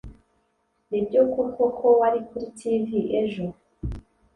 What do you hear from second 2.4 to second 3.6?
TV ejo